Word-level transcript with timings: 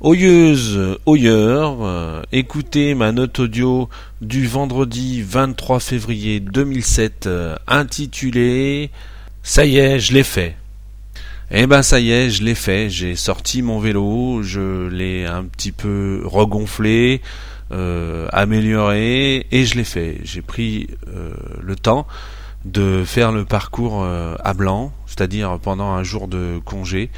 Oyeuse, 0.00 0.96
oyeur, 1.06 1.78
euh, 1.82 2.22
écoutez 2.30 2.94
ma 2.94 3.10
note 3.10 3.40
audio 3.40 3.88
du 4.20 4.46
vendredi 4.46 5.22
23 5.22 5.80
février 5.80 6.38
2007 6.38 7.26
euh, 7.26 7.56
intitulée 7.66 8.92
Ça 9.42 9.66
y 9.66 9.78
est, 9.78 9.98
je 9.98 10.12
l'ai 10.12 10.22
fait. 10.22 10.54
Eh 11.50 11.66
ben 11.66 11.82
ça 11.82 11.98
y 11.98 12.12
est, 12.12 12.30
je 12.30 12.44
l'ai 12.44 12.54
fait. 12.54 12.88
J'ai 12.88 13.16
sorti 13.16 13.60
mon 13.60 13.80
vélo, 13.80 14.44
je 14.44 14.86
l'ai 14.86 15.26
un 15.26 15.42
petit 15.42 15.72
peu 15.72 16.22
regonflé, 16.24 17.20
euh, 17.72 18.28
amélioré 18.32 19.48
et 19.50 19.64
je 19.64 19.74
l'ai 19.74 19.82
fait. 19.82 20.20
J'ai 20.22 20.42
pris 20.42 20.86
le 21.60 21.74
temps 21.74 22.06
de 22.64 23.02
faire 23.04 23.32
le 23.32 23.44
parcours 23.44 24.04
à 24.04 24.54
blanc, 24.54 24.92
c'est-à-dire 25.06 25.58
pendant 25.60 25.90
un 25.90 26.04
jour 26.04 26.28
de 26.28 26.60
congé 26.64 27.10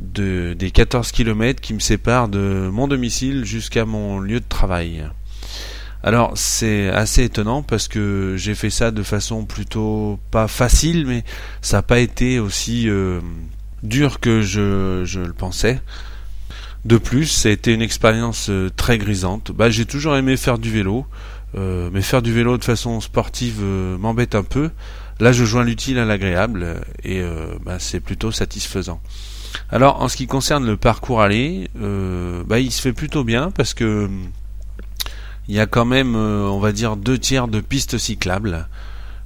de, 0.00 0.54
des 0.54 0.70
14 0.70 1.12
km 1.12 1.60
qui 1.60 1.74
me 1.74 1.80
séparent 1.80 2.28
de 2.28 2.68
mon 2.72 2.88
domicile 2.88 3.44
jusqu'à 3.44 3.84
mon 3.84 4.18
lieu 4.18 4.40
de 4.40 4.48
travail. 4.48 5.04
Alors 6.04 6.32
c'est 6.34 6.90
assez 6.90 7.24
étonnant 7.24 7.62
parce 7.62 7.88
que 7.88 8.34
j'ai 8.36 8.54
fait 8.54 8.68
ça 8.68 8.90
de 8.90 9.02
façon 9.02 9.46
plutôt 9.46 10.20
pas 10.30 10.48
facile, 10.48 11.06
mais 11.06 11.24
ça 11.62 11.78
n'a 11.78 11.82
pas 11.82 11.98
été 11.98 12.38
aussi 12.38 12.90
euh, 12.90 13.20
dur 13.82 14.20
que 14.20 14.42
je, 14.42 15.18
le 15.18 15.32
pensais. 15.32 15.80
De 16.84 16.98
plus, 16.98 17.24
ça 17.24 17.48
a 17.48 17.52
été 17.52 17.72
une 17.72 17.80
expérience 17.80 18.50
euh, 18.50 18.68
très 18.76 18.98
grisante. 18.98 19.50
Bah, 19.52 19.70
j'ai 19.70 19.86
toujours 19.86 20.14
aimé 20.16 20.36
faire 20.36 20.58
du 20.58 20.70
vélo, 20.70 21.06
euh, 21.56 21.88
mais 21.90 22.02
faire 22.02 22.20
du 22.20 22.34
vélo 22.34 22.58
de 22.58 22.64
façon 22.64 23.00
sportive 23.00 23.62
m'embête 23.62 24.34
un 24.34 24.42
peu. 24.42 24.70
Là, 25.20 25.32
je 25.32 25.44
joins 25.44 25.64
l'utile 25.64 25.98
à 25.98 26.04
l'agréable 26.04 26.80
et 27.04 27.22
bah, 27.64 27.78
c'est 27.78 28.00
plutôt 28.00 28.32
satisfaisant. 28.32 29.00
Alors 29.70 30.02
en 30.02 30.08
ce 30.08 30.16
qui 30.16 30.26
concerne 30.26 30.66
le 30.66 30.76
parcours 30.76 31.20
aller, 31.20 31.70
euh, 31.80 32.42
bah, 32.46 32.58
il 32.60 32.70
se 32.70 32.80
fait 32.80 32.92
plutôt 32.92 33.24
bien 33.24 33.50
parce 33.50 33.74
que 33.74 34.08
il 35.48 35.54
y 35.54 35.60
a 35.60 35.66
quand 35.66 35.84
même, 35.84 36.16
euh, 36.16 36.48
on 36.48 36.58
va 36.58 36.72
dire, 36.72 36.96
deux 36.96 37.18
tiers 37.18 37.48
de 37.48 37.60
pistes 37.60 37.98
cyclables 37.98 38.66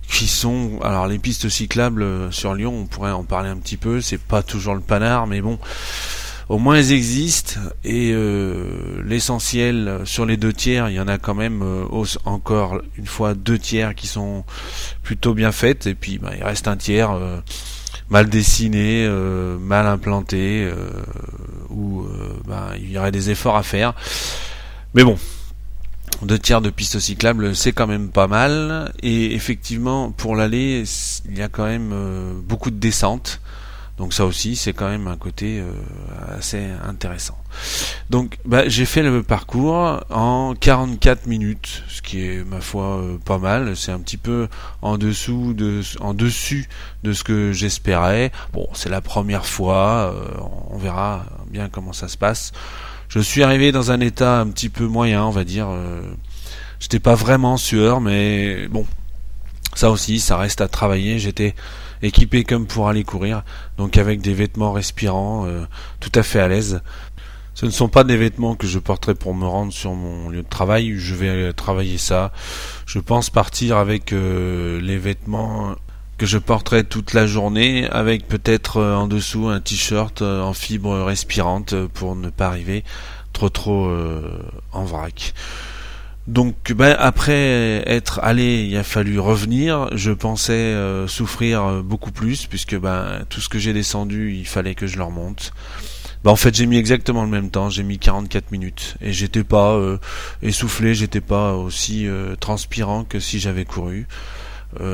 qui 0.09 0.27
sont, 0.27 0.81
alors 0.83 1.07
les 1.07 1.19
pistes 1.19 1.49
cyclables 1.49 2.03
euh, 2.03 2.31
sur 2.33 2.55
Lyon, 2.55 2.75
on 2.77 2.87
pourrait 2.87 3.13
en 3.13 3.23
parler 3.23 3.49
un 3.49 3.57
petit 3.57 3.77
peu, 3.77 4.01
c'est 4.01 4.19
pas 4.19 4.43
toujours 4.43 4.75
le 4.75 4.81
panard, 4.81 5.27
mais 5.27 5.41
bon, 5.41 5.59
au 6.49 6.59
moins 6.59 6.77
elles 6.77 6.93
existent 6.93 7.61
et 7.85 8.15
l'essentiel 9.05 10.01
sur 10.05 10.25
les 10.25 10.37
deux 10.37 10.53
tiers, 10.53 10.89
il 10.89 10.95
y 10.95 11.01
en 11.01 11.09
a 11.09 11.19
quand 11.19 11.35
même 11.35 11.63
encore 12.25 12.81
une 12.97 13.07
fois 13.07 13.35
deux 13.35 13.59
tiers 13.59 13.95
qui 13.95 14.07
sont 14.07 14.45
plutôt 15.03 15.35
bien 15.35 15.53
faites 15.53 15.87
et 15.87 15.95
puis 15.95 16.19
bah, 16.19 16.33
il 16.37 16.43
reste 16.43 16.69
un 16.69 16.77
tiers 16.77 17.11
mal 18.11 18.29
dessiné, 18.29 19.05
euh, 19.07 19.59
mal 19.59 19.87
implanté, 19.87 20.65
euh, 20.65 20.91
où 21.69 22.03
euh, 22.03 22.33
ben, 22.47 22.71
il 22.77 22.91
y 22.91 22.99
aurait 22.99 23.13
des 23.13 23.31
efforts 23.31 23.57
à 23.57 23.63
faire. 23.63 23.95
Mais 24.95 25.05
bon, 25.05 25.19
deux 26.23 26.39
tiers 26.39 26.61
de 26.61 26.71
piste 26.71 26.99
cyclable, 26.99 27.55
c'est 27.55 27.73
quand 27.73 27.87
même 27.87 28.09
pas 28.09 28.27
mal. 28.27 28.93
Et 29.03 29.35
effectivement, 29.35 30.11
pour 30.11 30.37
l'aller, 30.37 30.85
il 31.29 31.39
y 31.39 31.43
a 31.43 31.49
quand 31.49 31.67
même 31.67 31.93
beaucoup 32.43 32.71
de 32.71 32.79
descentes. 32.79 33.41
Donc 33.99 34.15
ça 34.15 34.25
aussi, 34.25 34.55
c'est 34.55 34.73
quand 34.73 34.89
même 34.89 35.09
un 35.09 35.17
côté 35.17 35.59
euh, 35.59 35.73
assez 36.37 36.65
intéressant. 36.87 37.37
Donc 38.11 38.39
bah, 38.45 38.69
j'ai 38.69 38.85
fait 38.85 39.03
le 39.03 39.25
parcours 39.25 40.05
en 40.09 40.55
44 40.55 41.27
minutes, 41.27 41.83
ce 41.89 42.01
qui 42.01 42.25
est 42.25 42.45
ma 42.45 42.61
foi 42.61 42.99
euh, 42.99 43.19
pas 43.19 43.39
mal. 43.39 43.77
C'est 43.77 43.91
un 43.91 43.99
petit 43.99 44.17
peu 44.17 44.47
en 44.83 44.99
dessous 44.99 45.53
de, 45.53 45.83
en 45.99 46.15
dessus 46.15 46.69
de 47.03 47.13
ce 47.13 47.25
que 47.25 47.53
j'espérais. 47.53 48.31
Bon, 48.53 48.69
c'est 48.73 48.89
la 48.89 49.01
première 49.01 49.47
fois, 49.47 50.15
euh, 50.15 50.31
on 50.71 50.79
verra 50.79 51.27
bien 51.51 51.69
comment 51.69 51.93
ça 51.93 52.07
se 52.07 52.17
passe. 52.17 52.53
Je 53.09 53.19
suis 53.19 53.43
arrivé 53.43 53.73
dans 53.73 53.91
un 53.91 53.99
état 53.99 54.39
un 54.39 54.47
petit 54.49 54.69
peu 54.69 54.87
moyen, 54.87 55.25
on 55.25 55.31
va 55.31 55.43
dire. 55.43 55.69
J'étais 56.79 57.01
pas 57.01 57.15
vraiment 57.15 57.57
sueur, 57.57 58.01
mais 58.03 58.69
bon, 58.69 58.87
ça 59.75 59.91
aussi, 59.91 60.21
ça 60.21 60.37
reste 60.37 60.61
à 60.61 60.69
travailler. 60.69 61.19
J'étais 61.19 61.55
équipé 62.03 62.45
comme 62.45 62.67
pour 62.67 62.89
aller 62.89 63.05
courir, 63.05 63.43
donc 63.77 63.97
avec 63.97 64.21
des 64.21 64.35
vêtements 64.35 64.73
respirants, 64.73 65.47
euh, 65.47 65.65
tout 66.01 66.13
à 66.15 66.23
fait 66.23 66.41
à 66.41 66.49
l'aise. 66.49 66.81
Ce 67.55 67.67
ne 67.67 67.71
sont 67.71 67.89
pas 67.89 68.05
des 68.05 68.17
vêtements 68.17 68.55
que 68.55 68.69
je 68.69 68.79
porterai 68.79 69.15
pour 69.15 69.35
me 69.35 69.45
rendre 69.45 69.73
sur 69.73 69.93
mon 69.93 70.29
lieu 70.29 70.43
de 70.43 70.49
travail. 70.49 70.95
Je 70.97 71.15
vais 71.17 71.53
travailler 71.53 71.99
ça. 71.99 72.31
Je 72.87 73.01
pense 73.01 73.31
partir 73.31 73.79
avec 73.79 74.13
euh, 74.13 74.81
les 74.81 74.97
vêtements 74.97 75.75
que 76.19 76.27
je 76.27 76.39
porterai 76.39 76.85
toute 76.85 77.15
la 77.15 77.27
journée, 77.27 77.89
avec 77.91 78.29
peut-être 78.29 78.77
euh, 78.77 78.95
en 78.95 79.09
dessous 79.09 79.49
un 79.49 79.61
t-shirt 79.61 80.23
en 80.23 80.53
fibre 80.53 81.03
respirante 81.03 81.75
pour 81.89 82.15
ne 82.15 82.31
pas 82.31 82.47
arriver 82.47 82.85
trop 83.33 83.51
trop 83.51 83.91
en 84.73 84.85
vrac. 84.85 85.35
Donc 86.29 86.73
ben, 86.75 86.95
après 86.99 87.83
être 87.87 88.21
allé, 88.23 88.67
il 88.69 88.77
a 88.77 88.85
fallu 88.85 89.19
revenir. 89.19 89.89
Je 89.97 90.13
pensais 90.13 90.53
euh, 90.53 91.09
souffrir 91.09 91.65
euh, 91.65 91.83
beaucoup 91.83 92.13
plus 92.13 92.47
puisque 92.47 92.79
ben, 92.79 93.25
tout 93.31 93.41
ce 93.41 93.49
que 93.49 93.59
j'ai 93.59 93.73
descendu, 93.73 94.35
il 94.35 94.47
fallait 94.47 94.75
que 94.75 94.87
je 94.87 94.99
le 94.99 95.05
remonte. 95.05 95.53
Ben, 96.25 96.31
en 96.31 96.37
fait, 96.37 96.55
j'ai 96.55 96.67
mis 96.67 96.77
exactement 96.77 97.23
le 97.23 97.31
même 97.31 97.49
temps. 97.49 97.71
J'ai 97.71 97.83
mis 97.83 97.99
44 97.99 98.53
minutes 98.53 98.97
et 99.01 99.15
j'étais 99.15 99.43
pas 99.43 99.73
euh, 99.73 99.97
essoufflé, 100.43 100.95
j'étais 100.95 101.23
pas 101.23 101.55
aussi 101.55 102.07
transpirant 102.41 103.05
que 103.05 103.21
si 103.21 103.41
j'avais 103.41 103.65
couru. 103.65 104.07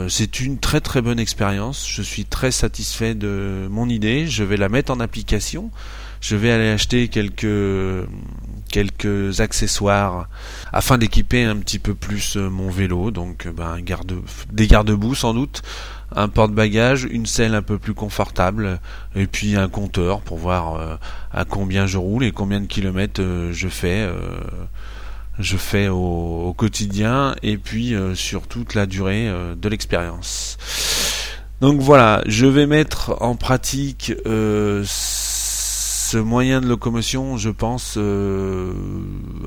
c'est 0.09 0.39
une 0.39 0.59
très 0.59 0.81
très 0.81 1.03
bonne 1.03 1.19
expérience. 1.19 1.85
Je 1.91 2.03
suis 2.03 2.27
très 2.27 2.53
satisfait 2.53 3.17
de 3.17 3.67
mon 3.69 3.89
idée. 3.89 4.29
Je 4.29 4.45
vais 4.45 4.57
la 4.57 4.69
mettre 4.69 4.93
en 4.93 5.01
application. 5.01 5.73
Je 6.21 6.37
vais 6.37 6.53
aller 6.53 6.71
acheter 6.71 7.09
quelques 7.09 8.07
quelques 8.75 9.41
accessoires 9.41 10.27
afin 10.73 10.99
d'équiper 10.99 11.45
un 11.45 11.55
petit 11.59 11.79
peu 11.79 11.95
plus 11.95 12.37
euh, 12.37 12.51
mon 12.51 12.71
vélo. 12.71 13.13
Donc 13.13 13.47
euh, 13.47 13.53
ben, 13.53 13.77
des 14.53 14.67
garde-boue 14.67 15.15
sans 15.15 15.33
doute, 15.33 15.63
un 16.11 16.29
porte-bagages, 16.29 17.07
une 17.09 17.25
selle 17.25 17.55
un 17.55 17.63
peu 17.63 17.79
plus 17.79 17.95
confortable 17.95 18.81
et 19.15 19.29
puis 19.29 19.55
un 19.55 19.69
compteur 19.69 20.23
pour 20.23 20.39
voir 20.39 20.75
euh, 20.75 20.97
à 21.33 21.45
combien 21.45 21.87
je 21.87 21.99
roule 21.99 22.25
et 22.25 22.33
combien 22.33 22.61
de 22.61 22.67
kilomètres 22.67 23.23
je 23.53 23.69
fais. 23.69 24.09
je 25.39 25.57
fais 25.57 25.87
au, 25.87 26.53
quotidien 26.57 27.37
et 27.45 27.59
puis 27.59 27.95
sur 28.15 28.49
toute 28.49 28.75
la 28.75 28.87
durée 28.87 29.33
de 29.57 29.69
l'expérience. 29.69 30.57
Donc 31.61 31.81
voilà, 31.81 32.23
je 32.27 32.47
vais 32.47 32.67
mettre 32.67 33.17
en 33.21 33.37
pratique 33.37 34.13
ce 36.15 36.19
moyen 36.19 36.61
de 36.61 36.69
locomotion, 36.69 37.37
je 37.37 37.51
pense, 37.51 37.95
euh, 37.97 38.73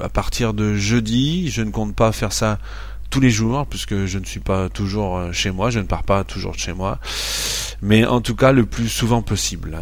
à 0.01 0.09
partir 0.09 0.53
de 0.53 0.75
jeudi. 0.75 1.49
Je 1.49 1.61
ne 1.61 1.71
compte 1.71 1.95
pas 1.95 2.11
faire 2.11 2.33
ça 2.33 2.59
tous 3.09 3.21
les 3.21 3.29
jours, 3.29 3.65
puisque 3.67 4.05
je 4.05 4.19
ne 4.19 4.25
suis 4.25 4.41
pas 4.41 4.67
toujours 4.67 5.17
euh, 5.17 5.31
chez 5.31 5.49
moi, 5.49 5.69
je 5.69 5.79
ne 5.79 5.85
pars 5.85 6.03
pas 6.03 6.25
toujours 6.25 6.51
de 6.51 6.57
chez 6.57 6.73
moi, 6.73 6.99
mais 7.81 8.05
en 8.05 8.19
tout 8.19 8.35
cas 8.35 8.51
le 8.51 8.65
plus 8.65 8.89
souvent 8.89 9.21
possible. 9.21 9.79